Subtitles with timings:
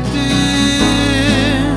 [0.00, 1.76] petyyn.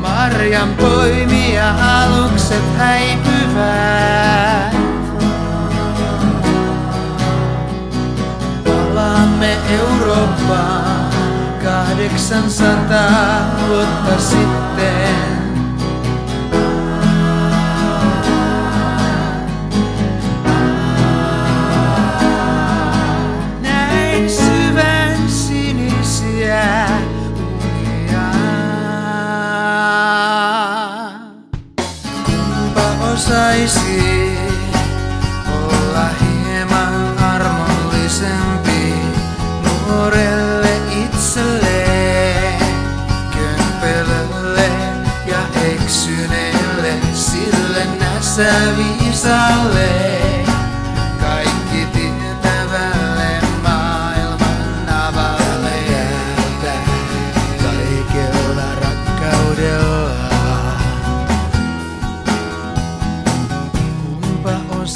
[0.00, 4.76] Marjan poimia alukset häipyvät.
[8.64, 11.10] Palaamme Eurooppaan
[11.62, 15.35] 800 vuotta sitten.
[33.16, 34.38] Osaisi
[35.48, 38.94] olla hieman armollisempi
[39.62, 42.60] nuorelle itselleen,
[43.32, 44.70] kömpelölle
[45.26, 45.38] ja
[45.72, 49.86] eksyneelle, sille näsäviisalle.
[49.86, 50.35] Kaikki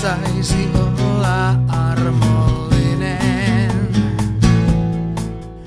[0.00, 3.70] Osaisi olla armollinen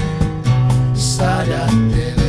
[0.95, 2.26] sadattelee.